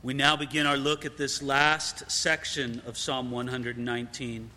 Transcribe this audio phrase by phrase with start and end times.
[0.00, 4.48] We now begin our look at this last section of Psalm 119,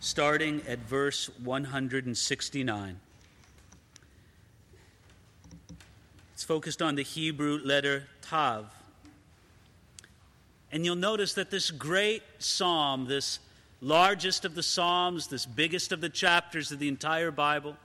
[0.00, 3.00] starting at verse 169.
[6.34, 8.66] It's focused on the Hebrew letter Tav.
[10.70, 13.38] And you'll notice that this great psalm, this
[13.80, 17.78] largest of the psalms, this biggest of the chapters of the entire Bible,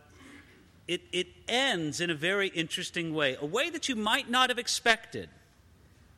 [0.90, 4.60] it, it ends in a very interesting way, a way that you might not have
[4.60, 5.30] expected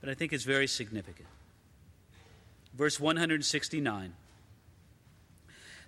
[0.03, 1.29] but I think it's very significant.
[2.73, 4.13] Verse 169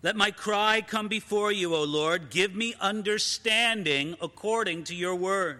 [0.01, 2.29] Let my cry come before you, O Lord.
[2.29, 5.59] Give me understanding according to your word.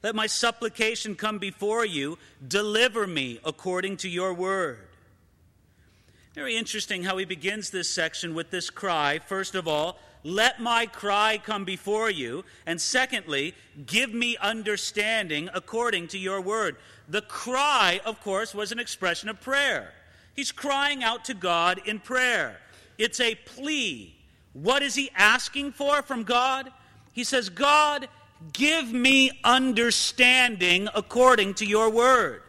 [0.00, 2.18] Let my supplication come before you.
[2.46, 4.78] Deliver me according to your word.
[6.34, 9.18] Very interesting how he begins this section with this cry.
[9.18, 12.44] First of all, let my cry come before you.
[12.66, 13.54] And secondly,
[13.86, 16.76] give me understanding according to your word.
[17.08, 19.92] The cry, of course, was an expression of prayer.
[20.34, 22.58] He's crying out to God in prayer.
[22.98, 24.14] It's a plea.
[24.52, 26.70] What is he asking for from God?
[27.12, 28.08] He says, God,
[28.52, 32.42] give me understanding according to your word.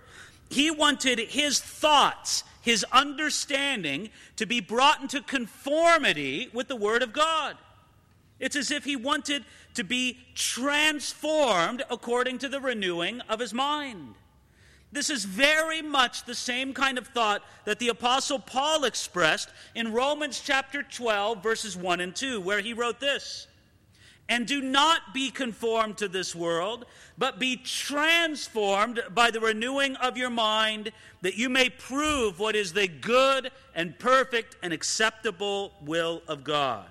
[0.49, 7.13] He wanted his thoughts, his understanding, to be brought into conformity with the word of
[7.13, 7.57] God.
[8.39, 14.15] It's as if he wanted to be transformed according to the renewing of his mind.
[14.91, 19.91] This is very much the same kind of thought that the Apostle Paul expressed in
[19.91, 23.47] Romans chapter 12, verses 1 and 2, where he wrote this
[24.29, 26.85] And do not be conformed to this world,
[27.17, 32.73] but be transformed by the renewing of your mind, that you may prove what is
[32.73, 36.85] the good and perfect and acceptable will of God.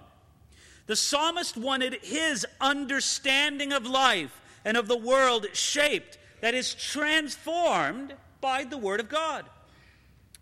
[0.86, 8.14] The psalmist wanted his understanding of life and of the world shaped that is transformed
[8.41, 9.47] by the Word of God.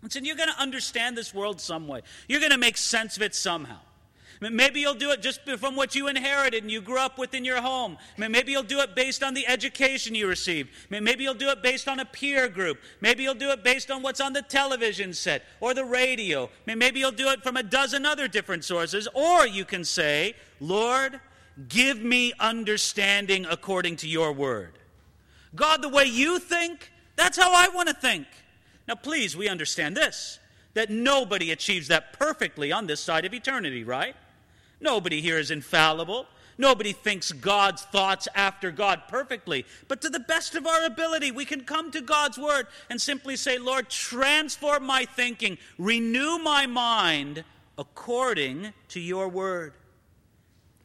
[0.03, 2.01] Listen, you're going to understand this world some way.
[2.27, 3.79] You're going to make sense of it somehow.
[4.41, 7.45] Maybe you'll do it just from what you inherited and you grew up with in
[7.45, 7.99] your home.
[8.17, 10.71] Maybe you'll do it based on the education you received.
[10.89, 12.79] Maybe you'll do it based on a peer group.
[13.01, 16.49] Maybe you'll do it based on what's on the television set or the radio.
[16.65, 19.07] Maybe you'll do it from a dozen other different sources.
[19.13, 21.19] Or you can say, Lord,
[21.67, 24.79] give me understanding according to your word.
[25.53, 28.25] God, the way you think, that's how I want to think.
[28.87, 30.39] Now, please, we understand this
[30.73, 34.15] that nobody achieves that perfectly on this side of eternity, right?
[34.81, 36.25] Nobody here is infallible.
[36.57, 39.65] Nobody thinks God's thoughts after God perfectly.
[39.87, 43.35] But to the best of our ability, we can come to God's Word and simply
[43.35, 47.43] say, Lord, transform my thinking, renew my mind
[47.77, 49.73] according to your Word.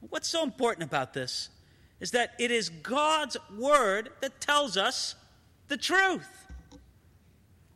[0.09, 1.49] What's so important about this?
[2.01, 5.15] is that it is God's word that tells us
[5.69, 6.29] the truth.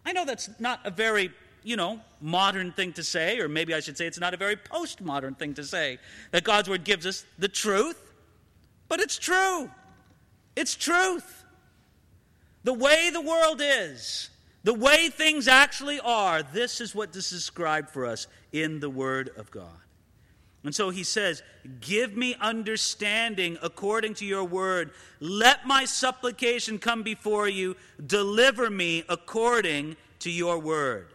[0.05, 1.31] I know that's not a very,
[1.63, 4.57] you know, modern thing to say, or maybe I should say it's not a very
[4.57, 5.99] postmodern thing to say,
[6.31, 8.01] that God's word gives us the truth,
[8.89, 9.71] but it's true.
[10.57, 11.45] It's truth.
[12.65, 14.31] The way the world is,
[14.65, 19.31] the way things actually are, this is what is described for us in the Word
[19.37, 19.81] of God.
[20.65, 21.43] And so he says,
[21.81, 24.91] Give me understanding according to your word.
[25.19, 27.77] Let my supplication come before you.
[28.05, 31.15] Deliver me according to your word.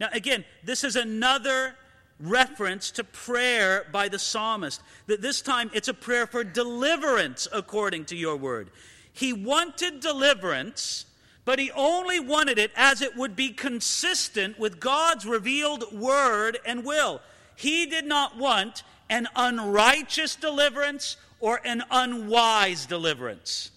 [0.00, 1.76] Now, again, this is another
[2.20, 4.80] reference to prayer by the psalmist.
[5.06, 8.70] That this time it's a prayer for deliverance according to your word.
[9.12, 11.06] He wanted deliverance,
[11.44, 16.84] but he only wanted it as it would be consistent with God's revealed word and
[16.84, 17.20] will.
[17.56, 23.70] He did not want an unrighteous deliverance or an unwise deliverance.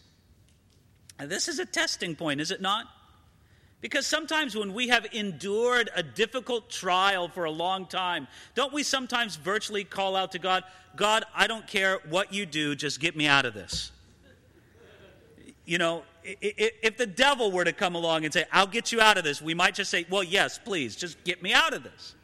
[1.20, 2.86] This is a testing point, is it not?
[3.80, 8.82] Because sometimes when we have endured a difficult trial for a long time, don't we
[8.82, 10.64] sometimes virtually call out to God,
[10.96, 13.92] God, I don't care what you do, just get me out of this?
[15.66, 19.18] You know, if the devil were to come along and say, I'll get you out
[19.18, 22.16] of this, we might just say, Well, yes, please, just get me out of this.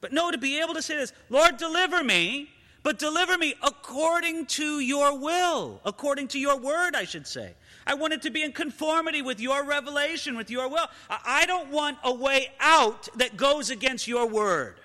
[0.00, 2.50] But no, to be able to say this, Lord, deliver me,
[2.82, 7.54] but deliver me according to your will, according to your word, I should say.
[7.86, 10.86] I want it to be in conformity with your revelation, with your will.
[11.08, 14.76] I don't want a way out that goes against your word.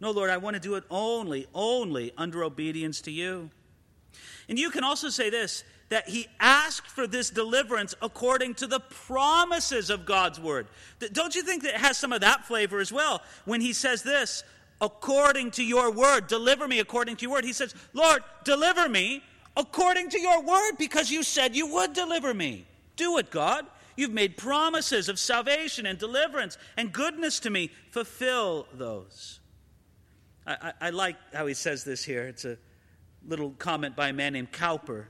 [0.00, 3.50] No, Lord, I want to do it only, only under obedience to you.
[4.48, 8.80] And you can also say this that he asked for this deliverance according to the
[8.80, 10.66] promises of God's word.
[11.12, 14.02] Don't you think that it has some of that flavor as well when he says
[14.02, 14.42] this,
[14.82, 17.44] according to your word, deliver me according to your word?
[17.44, 19.22] He says, Lord, deliver me
[19.56, 22.66] according to your word because you said you would deliver me.
[22.96, 23.64] Do it, God.
[23.96, 27.70] You've made promises of salvation and deliverance and goodness to me.
[27.90, 29.40] Fulfill those.
[30.46, 32.26] I, I, I like how he says this here.
[32.26, 32.58] It's a
[33.26, 35.08] little comment by a man named Cowper.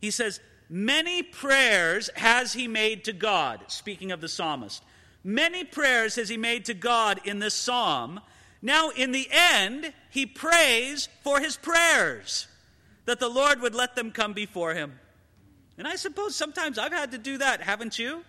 [0.00, 0.40] He says,
[0.70, 4.82] Many prayers has he made to God, speaking of the psalmist.
[5.24, 8.20] Many prayers has he made to God in this psalm.
[8.60, 12.48] Now, in the end, he prays for his prayers,
[13.04, 14.98] that the Lord would let them come before him.
[15.76, 18.24] And I suppose sometimes I've had to do that, haven't you?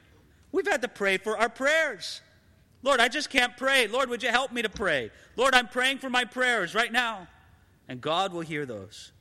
[0.51, 2.21] We've had to pray for our prayers.
[2.83, 3.87] Lord, I just can't pray.
[3.87, 5.11] Lord, would you help me to pray?
[5.35, 7.27] Lord, I'm praying for my prayers right now.
[7.87, 9.11] And God will hear those.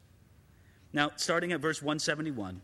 [0.92, 2.60] Now, starting at verse 171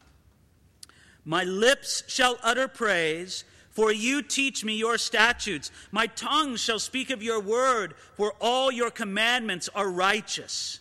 [1.24, 3.44] My lips shall utter praise,
[3.74, 5.70] for you teach me your statutes.
[5.92, 10.80] My tongue shall speak of your word, for all your commandments are righteous.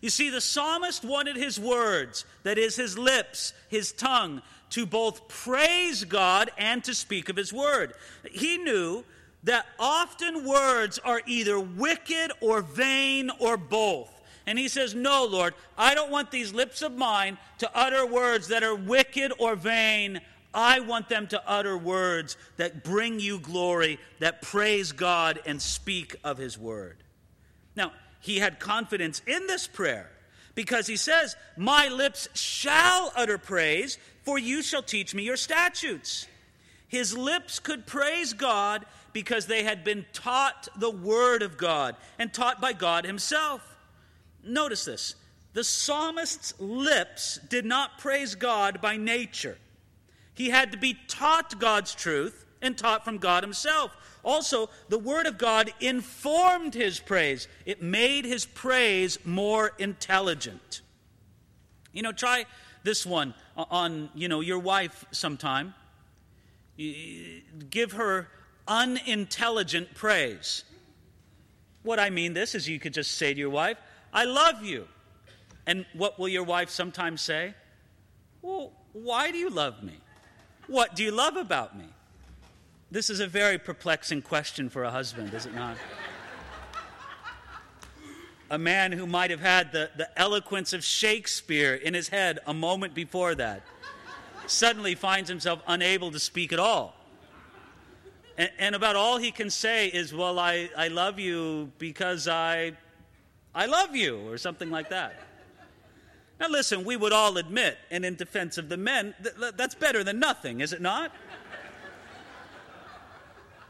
[0.00, 5.28] You see, the psalmist wanted his words, that is, his lips, his tongue, to both
[5.28, 7.94] praise God and to speak of his word.
[8.30, 9.04] He knew
[9.44, 14.10] that often words are either wicked or vain or both.
[14.46, 18.48] And he says, No, Lord, I don't want these lips of mine to utter words
[18.48, 20.20] that are wicked or vain.
[20.54, 26.16] I want them to utter words that bring you glory, that praise God and speak
[26.22, 26.98] of his word.
[27.76, 30.10] Now, he had confidence in this prayer
[30.54, 36.26] because he says, My lips shall utter praise, for you shall teach me your statutes.
[36.88, 42.32] His lips could praise God because they had been taught the Word of God and
[42.32, 43.76] taught by God Himself.
[44.44, 45.16] Notice this
[45.54, 49.56] the psalmist's lips did not praise God by nature,
[50.34, 53.96] he had to be taught God's truth and taught from God Himself.
[54.24, 60.80] Also, the Word of God informed his praise, it made his praise more intelligent.
[61.92, 62.46] You know, try
[62.82, 65.74] this one on, you know, your wife sometime.
[66.76, 68.28] Give her
[68.66, 70.64] unintelligent praise.
[71.82, 73.76] What I mean this is you could just say to your wife,
[74.12, 74.88] I love you.
[75.66, 77.54] And what will your wife sometimes say?
[78.42, 79.98] Well, why do you love me?
[80.66, 81.86] What do you love about me?
[82.90, 85.76] This is a very perplexing question for a husband, is it not?
[88.50, 92.54] a man who might have had the, the eloquence of Shakespeare in his head a
[92.54, 93.62] moment before that
[94.46, 96.94] suddenly finds himself unable to speak at all.
[98.36, 102.72] And, and, about all he can say is, Well, I, I love you because I,
[103.54, 105.23] I love you, or something like that.
[106.40, 110.02] Now, listen, we would all admit, and in defense of the men, th- that's better
[110.02, 111.12] than nothing, is it not?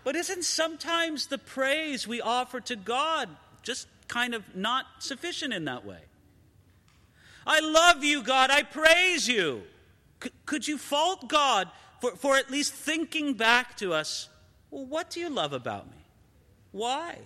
[0.03, 3.29] But isn't sometimes the praise we offer to God
[3.63, 6.01] just kind of not sufficient in that way?
[7.47, 8.51] I love you, God.
[8.51, 9.63] I praise you.
[10.23, 11.71] C- could you fault God
[12.01, 14.29] for, for at least thinking back to us,
[14.71, 15.97] well, what do you love about me?
[16.73, 17.19] Why?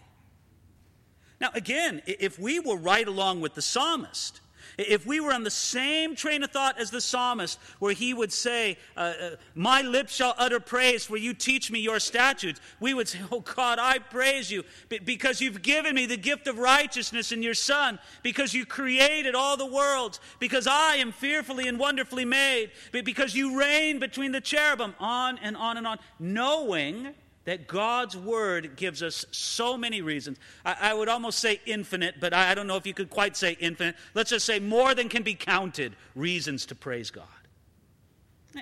[1.41, 4.41] Now, again, if we were right along with the psalmist,
[4.77, 8.33] if we were on the same train of thought as the psalmist, where he would
[8.33, 12.95] say, uh, uh, My lips shall utter praise, for you teach me your statutes, we
[12.95, 14.65] would say, Oh God, I praise you
[15.05, 19.57] because you've given me the gift of righteousness in your Son, because you created all
[19.57, 24.95] the worlds, because I am fearfully and wonderfully made, because you reign between the cherubim,
[24.99, 27.15] on and on and on, knowing
[27.49, 30.37] that God's Word gives us so many reasons.
[30.67, 33.39] I, I would almost say infinite, but I, I don't know if you could quite
[33.39, 33.97] say infinite.
[34.13, 37.25] Let's just say more than can be counted reasons to praise God.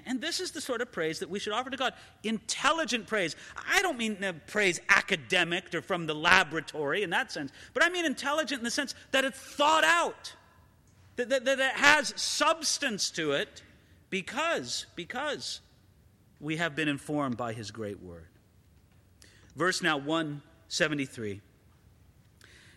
[0.06, 3.34] And this is the sort of praise that we should offer to God intelligent praise.
[3.68, 8.04] I don't mean praise academic or from the laboratory in that sense, but I mean
[8.04, 10.32] intelligent in the sense that it's thought out,
[11.16, 13.64] that, that, that it has substance to it
[14.10, 15.60] because, because
[16.38, 18.28] we have been informed by His great word.
[19.56, 21.40] Verse now 173.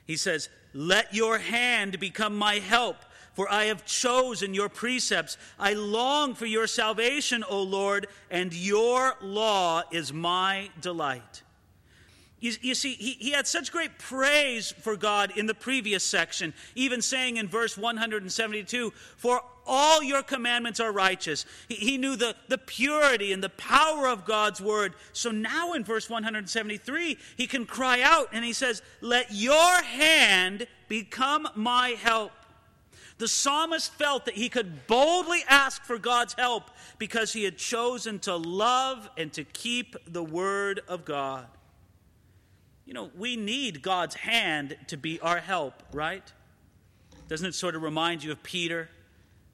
[0.05, 2.98] He says, Let your hand become my help,
[3.33, 5.38] for I have chosen your precepts.
[5.59, 11.43] I long for your salvation, O Lord, and your law is my delight.
[12.39, 16.53] You, you, see, he, he had such great praise for God in the previous section,
[16.74, 21.45] even saying in verse 172, For all your commandments are righteous.
[21.69, 24.95] He, he knew the, the purity and the power of God's word.
[25.13, 30.67] So now in verse 173, he can cry out and he says, Let your hand
[30.88, 32.31] become my help.
[33.19, 38.17] The psalmist felt that he could boldly ask for God's help because he had chosen
[38.19, 41.45] to love and to keep the word of God.
[42.85, 46.23] You know, we need God's hand to be our help, right?
[47.27, 48.89] Doesn't it sort of remind you of Peter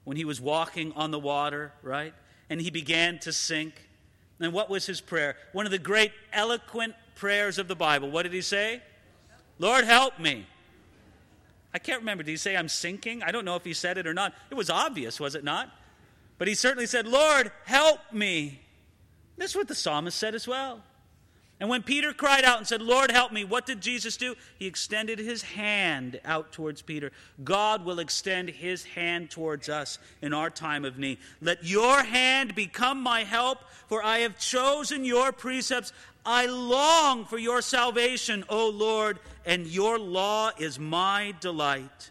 [0.06, 2.14] when he was walking on the water, right?
[2.48, 3.74] And he began to sink.
[4.38, 5.34] And what was his prayer?
[5.52, 8.08] One of the great eloquent prayers of the Bible.
[8.08, 8.80] What did he say?
[9.58, 10.46] Lord, help me.
[11.74, 12.22] I can't remember.
[12.22, 13.24] Did he say, I'm sinking?
[13.24, 14.32] I don't know if he said it or not.
[14.48, 15.70] It was obvious, was it not?
[16.38, 18.60] But he certainly said, Lord, help me.
[19.36, 20.82] This is what the psalmist said as well.
[21.58, 24.34] And when Peter cried out and said, Lord, help me, what did Jesus do?
[24.58, 27.12] He extended his hand out towards Peter.
[27.44, 31.16] God will extend his hand towards us in our time of need.
[31.40, 35.94] Let your hand become my help, for I have chosen your precepts.
[36.26, 42.10] I long for your salvation, O Lord, and your law is my delight.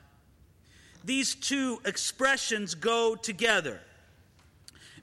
[1.03, 3.79] These two expressions go together.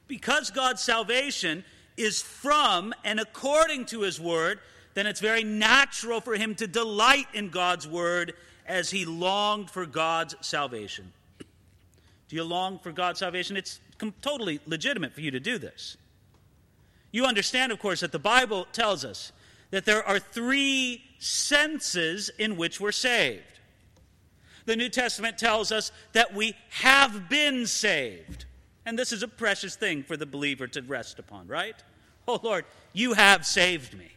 [0.09, 1.65] Because God's salvation
[2.03, 4.61] is from and according to his word,
[4.95, 8.35] then it's very natural for him to delight in God's word
[8.67, 11.13] as he longed for God's salvation.
[12.29, 13.57] Do you long for God's salvation?
[13.57, 13.81] It's
[14.21, 15.97] totally legitimate for you to do this.
[17.11, 19.33] You understand, of course, that the Bible tells us
[19.71, 23.59] that there are three senses in which we're saved.
[24.65, 28.45] The New Testament tells us that we have been saved.
[28.87, 31.77] And this is a precious thing for the believer to rest upon, right?
[32.27, 34.13] Oh Lord, you have saved me.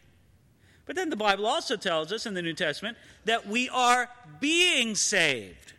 [0.86, 4.08] But then the Bible also tells us in the New Testament that we are
[4.38, 5.72] being saved.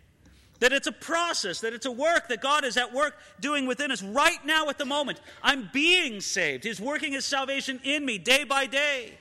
[0.59, 3.91] That it's a process, that it's a work that God is at work doing within
[3.91, 5.21] us right now at the moment.
[5.41, 6.63] I'm being saved.
[6.63, 9.13] He's working His salvation in me day by day.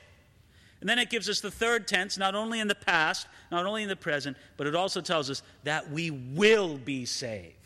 [0.81, 3.83] And then it gives us the third tense, not only in the past, not only
[3.83, 7.66] in the present, but it also tells us that we will be saved.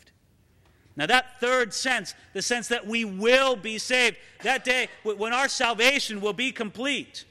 [1.01, 5.47] Now, that third sense, the sense that we will be saved, that day when our
[5.47, 7.25] salvation will be complete.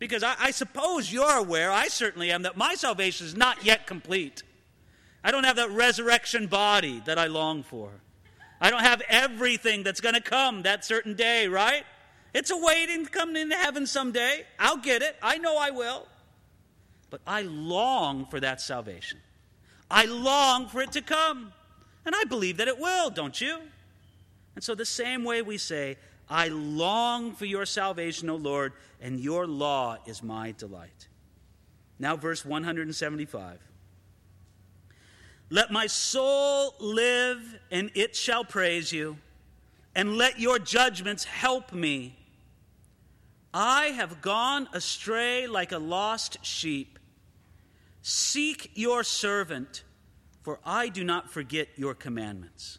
[0.00, 3.86] Because I, I, suppose you're aware, I certainly am, that my salvation is not yet
[3.86, 4.42] complete.
[5.22, 7.92] I don't have that resurrection body that I long for.
[8.60, 11.84] I don't have everything that's going to come that certain day, right?
[12.34, 14.42] It's a waiting to come into heaven someday.
[14.58, 15.14] I'll get it.
[15.22, 16.08] I know I will.
[17.10, 19.20] But I long for that salvation.
[19.88, 21.52] I long for it to come.
[22.06, 23.58] And I believe that it will, don't you?
[24.54, 25.96] And so, the same way we say,
[26.30, 31.08] I long for your salvation, O Lord, and your law is my delight.
[31.98, 33.58] Now, verse 175.
[35.50, 39.18] Let my soul live, and it shall praise you,
[39.94, 42.16] and let your judgments help me.
[43.54, 46.98] I have gone astray like a lost sheep.
[48.02, 49.82] Seek your servant
[50.46, 52.78] for I do not forget your commandments.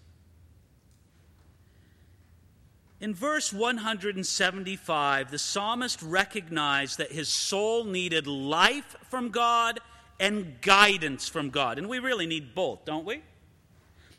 [3.01, 9.81] In verse 175, the psalmist recognized that his soul needed life from God
[10.17, 11.77] and guidance from God.
[11.77, 13.21] And we really need both, don't we?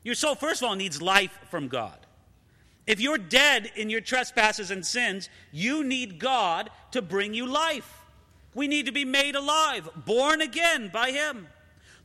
[0.02, 1.99] Your soul, first of all, needs life from God.
[2.87, 8.05] If you're dead in your trespasses and sins, you need God to bring you life.
[8.52, 11.49] We need to be made alive, born again by Him.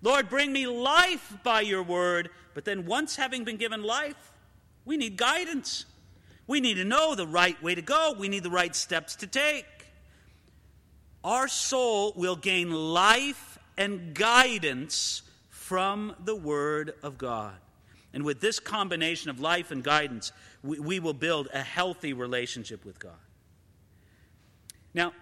[0.04, 2.30] Lord, bring me life by your word.
[2.54, 4.34] But then, once having been given life,
[4.86, 5.86] we need guidance.
[6.46, 8.14] We need to know the right way to go.
[8.18, 9.66] We need the right steps to take.
[11.24, 17.56] Our soul will gain life and guidance from the Word of God.
[18.14, 22.86] And with this combination of life and guidance, we, we will build a healthy relationship
[22.86, 23.14] with God.
[24.94, 25.14] Now,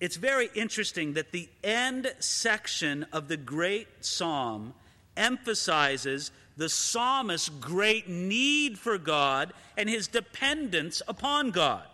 [0.00, 4.74] it's very interesting that the end section of the great psalm
[5.16, 11.84] emphasizes the psalmist's great need for God and his dependence upon God.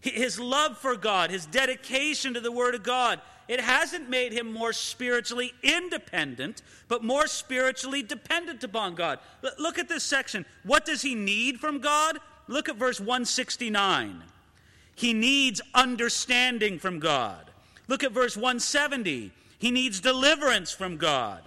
[0.00, 4.52] His love for God, his dedication to the Word of God, it hasn't made him
[4.52, 9.18] more spiritually independent, but more spiritually dependent upon God.
[9.58, 10.44] Look at this section.
[10.64, 12.18] What does he need from God?
[12.48, 14.22] Look at verse 169.
[14.96, 17.50] He needs understanding from God.
[17.86, 19.30] Look at verse 170.
[19.58, 21.42] He needs deliverance from God.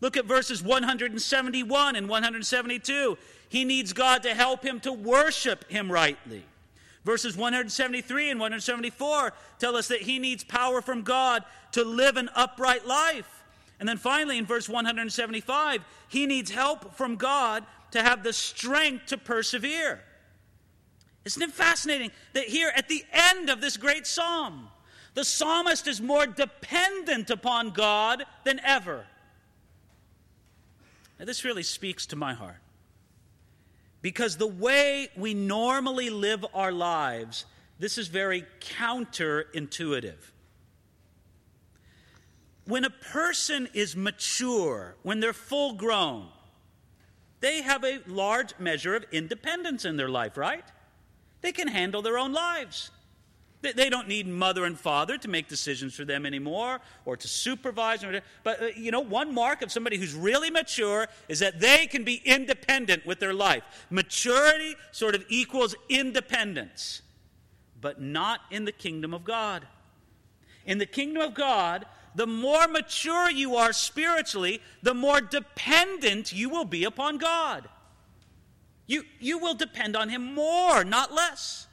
[0.00, 3.18] Look at verses 171 and 172.
[3.48, 6.44] He needs God to help him to worship him rightly.
[7.04, 12.28] Verses 173 and 174 tell us that he needs power from God to live an
[12.34, 13.44] upright life.
[13.78, 19.06] And then finally, in verse 175, he needs help from God to have the strength
[19.06, 20.00] to persevere.
[21.26, 24.68] Isn't it fascinating that here at the end of this great psalm,
[25.14, 29.04] the psalmist is more dependent upon God than ever?
[31.18, 32.60] Now, this really speaks to my heart.
[34.02, 37.44] Because the way we normally live our lives,
[37.80, 40.30] this is very counterintuitive.
[42.66, 46.28] When a person is mature, when they're full grown,
[47.40, 50.64] they have a large measure of independence in their life, right?
[51.46, 52.90] They can handle their own lives.
[53.62, 58.04] They don't need mother and father to make decisions for them anymore or to supervise.
[58.42, 62.02] But, uh, you know, one mark of somebody who's really mature is that they can
[62.02, 63.62] be independent with their life.
[63.90, 67.02] Maturity sort of equals independence,
[67.80, 69.68] but not in the kingdom of God.
[70.64, 71.86] In the kingdom of God,
[72.16, 77.68] the more mature you are spiritually, the more dependent you will be upon God.
[78.86, 81.66] You, you will depend on Him more, not less.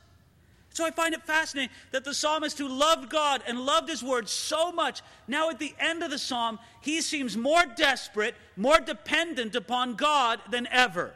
[0.74, 4.28] So I find it fascinating that the psalmist who loved God and loved his word
[4.28, 9.56] so much, now at the end of the psalm, he seems more desperate, more dependent
[9.56, 11.14] upon God than ever.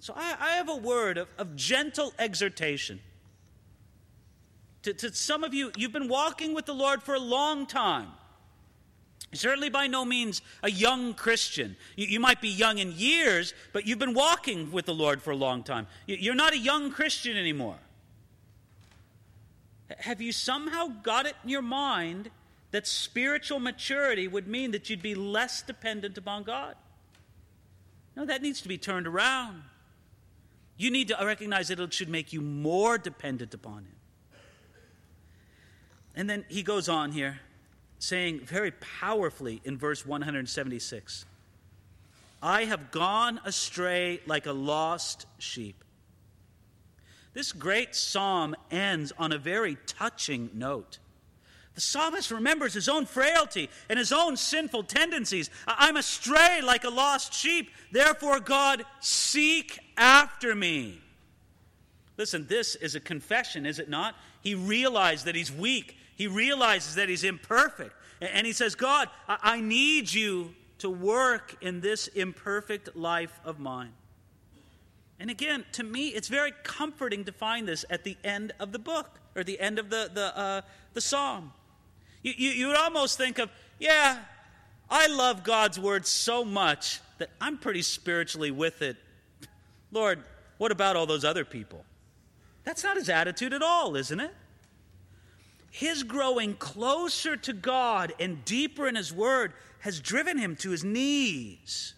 [0.00, 2.98] So I, I have a word of, of gentle exhortation.
[4.84, 8.08] To, to some of you, you've been walking with the Lord for a long time.
[9.34, 11.76] Certainly by no means a young Christian.
[11.96, 15.30] You, you, might be young in years, but you've been walking with the Lord for
[15.30, 15.86] a long time.
[16.06, 17.78] You, you're not a young Christian anymore.
[19.98, 22.30] Have you somehow got it in your mind
[22.72, 26.74] that spiritual maturity would mean that you'd be less dependent upon God?
[28.14, 29.62] No, that needs to be turned around.
[30.76, 33.96] You need to recognize that it should make you more dependent upon Him.
[36.14, 37.40] And then he goes on here
[38.02, 41.24] saying very powerfully in verse 176
[42.42, 45.84] I have gone astray like a lost sheep.
[47.34, 50.98] This great psalm ends on a very touching note.
[51.76, 55.48] The psalmist remembers his own frailty and his own sinful tendencies.
[55.68, 57.70] I'm astray like a lost sheep.
[57.92, 61.00] Therefore, God, seek after me.
[62.16, 64.16] Listen, this is a confession, is it not?
[64.42, 67.94] He realized that he's weak he realizes that he's imperfect.
[68.20, 73.92] And he says, God, I need you to work in this imperfect life of mine.
[75.18, 78.78] And again, to me, it's very comforting to find this at the end of the
[78.78, 80.60] book or the end of the, the, uh,
[80.94, 81.52] the psalm.
[82.22, 84.18] You, you, you would almost think of, yeah,
[84.90, 88.96] I love God's word so much that I'm pretty spiritually with it.
[89.92, 90.22] Lord,
[90.58, 91.84] what about all those other people?
[92.64, 94.34] That's not his attitude at all, isn't it?
[95.72, 100.84] His growing closer to God and deeper in his word has driven him to his
[100.84, 101.94] knees.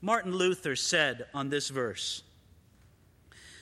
[0.00, 2.22] Martin Luther said on this verse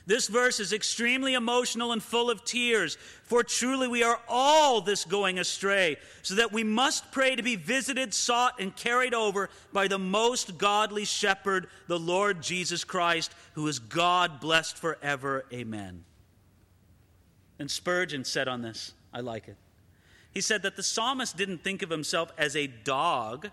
[0.07, 5.04] This verse is extremely emotional and full of tears, for truly we are all this
[5.04, 9.88] going astray, so that we must pray to be visited, sought, and carried over by
[9.88, 15.46] the most godly shepherd, the Lord Jesus Christ, who is God blessed forever.
[15.52, 16.04] Amen.
[17.58, 19.56] And Spurgeon said on this, I like it.
[20.32, 23.50] He said that the psalmist didn't think of himself as a dog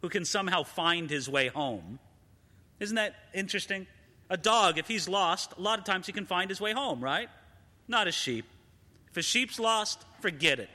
[0.00, 2.00] who can somehow find his way home.
[2.80, 3.86] Isn't that interesting?
[4.28, 7.02] A dog, if he's lost, a lot of times he can find his way home,
[7.02, 7.28] right?
[7.86, 8.46] Not a sheep.
[9.10, 10.68] If a sheep's lost, forget it.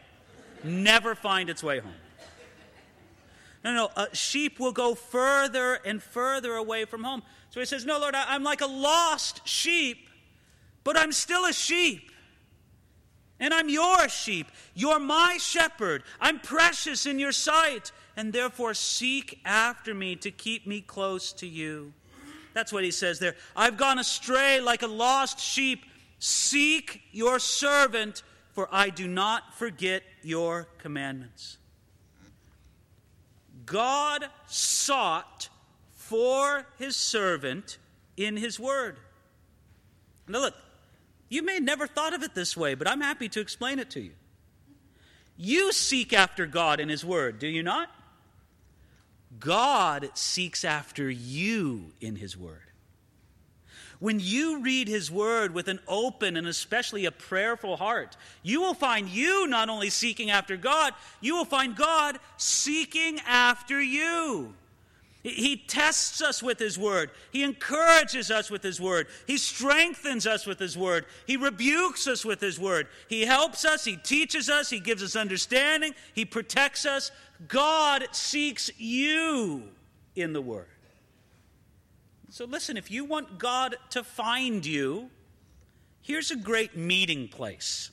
[0.63, 1.93] Never find its way home.
[3.63, 7.23] No, no, a sheep will go further and further away from home.
[7.49, 10.07] So he says, No, Lord, I'm like a lost sheep,
[10.83, 12.08] but I'm still a sheep.
[13.39, 14.47] And I'm your sheep.
[14.73, 16.03] You're my shepherd.
[16.19, 17.91] I'm precious in your sight.
[18.17, 21.93] And therefore, seek after me to keep me close to you.
[22.53, 23.35] That's what he says there.
[23.55, 25.85] I've gone astray like a lost sheep.
[26.19, 31.57] Seek your servant, for I do not forget your commandments.
[33.65, 35.47] God sought
[35.91, 37.77] for his servant
[38.17, 38.97] in his word.
[40.27, 40.55] Now, look,
[41.29, 44.01] you may never thought of it this way, but I'm happy to explain it to
[44.01, 44.11] you.
[45.37, 47.89] You seek after God in His Word, do you not?
[49.39, 52.63] God seeks after you in His Word.
[53.99, 58.73] When you read His Word with an open and especially a prayerful heart, you will
[58.73, 64.55] find you not only seeking after God, you will find God seeking after you.
[65.31, 67.11] He tests us with His Word.
[67.31, 69.07] He encourages us with His Word.
[69.27, 71.05] He strengthens us with His Word.
[71.25, 72.87] He rebukes us with His Word.
[73.07, 73.85] He helps us.
[73.85, 74.69] He teaches us.
[74.69, 75.93] He gives us understanding.
[76.13, 77.11] He protects us.
[77.47, 79.63] God seeks you
[80.15, 80.67] in the Word.
[82.29, 85.09] So listen, if you want God to find you,
[86.01, 87.91] here's a great meeting place.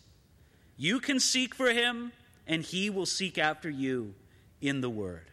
[0.76, 2.12] You can seek for Him,
[2.46, 4.14] and He will seek after you
[4.60, 5.26] in the Word.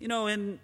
[0.00, 0.58] You know, in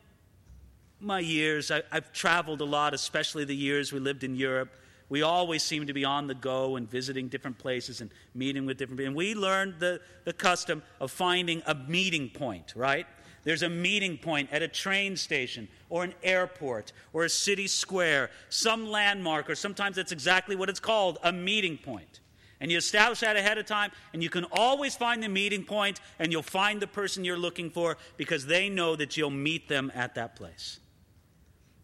[0.99, 4.71] my years, I, have traveled a lot, especially the years we lived in Europe.
[5.11, 8.79] We always seemed to be on the go and visiting different places and meeting with
[8.79, 9.09] different people.
[9.09, 13.07] And we learned the, the custom of finding a meeting point, right?
[13.45, 18.31] There's a meeting point at a train station or an airport or a city square,
[18.49, 22.21] some landmark, or sometimes that's exactly what it's called a meeting point.
[22.61, 26.01] And you establish that ahead of time, and you can always find the meeting point,
[26.19, 29.93] and you'll find the person you're looking for because they know that you'll meet them
[29.95, 30.81] at that place.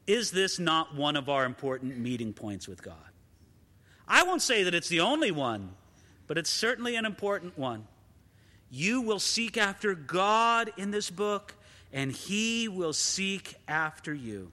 [0.07, 2.97] Is this not one of our important meeting points with God?
[4.09, 5.75] I won't say that it's the only one,
[6.27, 7.87] but it's certainly an important one.
[8.71, 11.55] You will seek after God in this book,
[11.93, 14.51] and He will seek after you.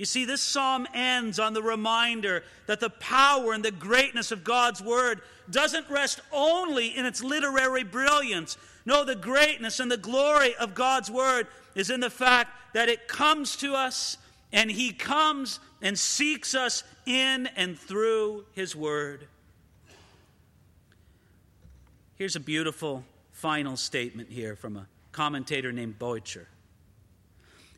[0.00, 4.44] You see, this psalm ends on the reminder that the power and the greatness of
[4.44, 8.56] God's word doesn't rest only in its literary brilliance.
[8.86, 13.08] No, the greatness and the glory of God's word is in the fact that it
[13.08, 14.16] comes to us
[14.54, 19.28] and He comes and seeks us in and through His word.
[22.14, 26.46] Here's a beautiful final statement here from a commentator named Bouchier.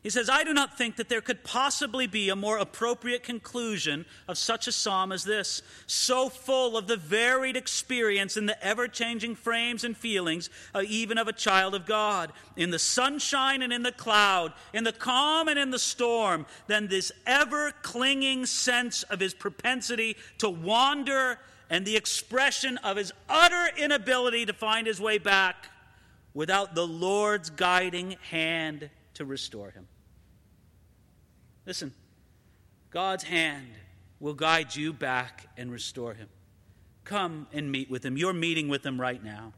[0.03, 4.05] He says, I do not think that there could possibly be a more appropriate conclusion
[4.27, 8.89] of such a psalm as this, so full of the varied experience and the ever
[8.89, 13.71] changing frames and feelings, uh, even of a child of God, in the sunshine and
[13.71, 19.03] in the cloud, in the calm and in the storm, than this ever clinging sense
[19.03, 21.39] of his propensity to wander
[21.69, 25.69] and the expression of his utter inability to find his way back
[26.33, 29.87] without the Lord's guiding hand to restore him.
[31.65, 31.93] Listen,
[32.91, 33.67] God's hand
[34.19, 36.29] will guide you back and restore him.
[37.03, 38.17] Come and meet with him.
[38.17, 39.53] You're meeting with him right now.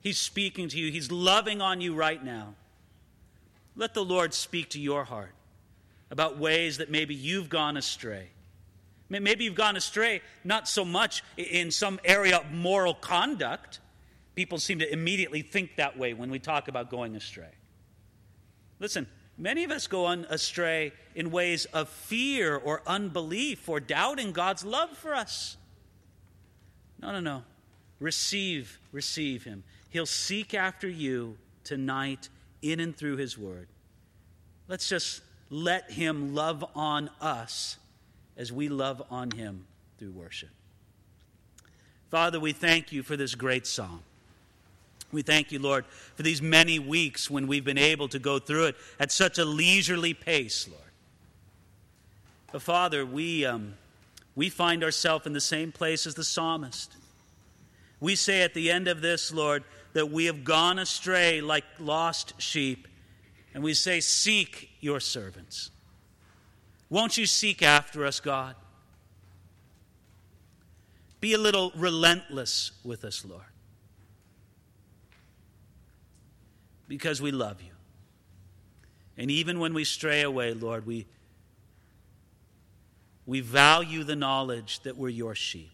[0.00, 2.54] He's speaking to you, he's loving on you right now.
[3.76, 5.34] Let the Lord speak to your heart
[6.10, 8.28] about ways that maybe you've gone astray.
[9.08, 13.80] Maybe you've gone astray not so much in some area of moral conduct.
[14.34, 17.52] People seem to immediately think that way when we talk about going astray.
[18.78, 24.32] Listen, Many of us go on astray in ways of fear or unbelief or doubting
[24.32, 25.56] God's love for us.
[27.00, 27.42] No, no, no.
[27.98, 29.64] Receive, receive Him.
[29.90, 32.28] He'll seek after you tonight
[32.62, 33.66] in and through His Word.
[34.68, 37.76] Let's just let Him love on us
[38.36, 39.66] as we love on Him
[39.98, 40.50] through worship.
[42.10, 44.02] Father, we thank you for this great psalm.
[45.14, 48.64] We thank you, Lord, for these many weeks when we've been able to go through
[48.66, 50.80] it at such a leisurely pace, Lord.
[52.50, 53.74] But Father, we, um,
[54.34, 56.92] we find ourselves in the same place as the psalmist.
[58.00, 62.34] We say at the end of this, Lord, that we have gone astray like lost
[62.38, 62.88] sheep.
[63.54, 65.70] And we say, Seek your servants.
[66.90, 68.56] Won't you seek after us, God?
[71.20, 73.53] Be a little relentless with us, Lord.
[76.88, 77.70] Because we love you.
[79.16, 81.06] And even when we stray away, Lord, we,
[83.26, 85.70] we value the knowledge that we're your sheep.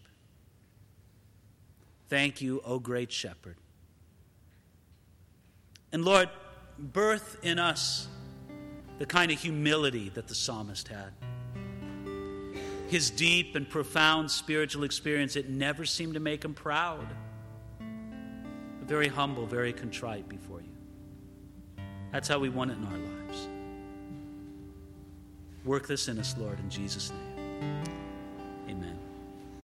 [2.09, 3.55] Thank you, O great shepherd.
[5.91, 6.29] And Lord,
[6.77, 8.07] birth in us
[8.99, 11.11] the kind of humility that the psalmist had.
[12.87, 17.07] His deep and profound spiritual experience, it never seemed to make him proud,
[17.79, 20.70] but very humble, very contrite before you.
[22.11, 23.47] That's how we want it in our lives.
[25.63, 28.00] Work this in us, Lord, in Jesus' name.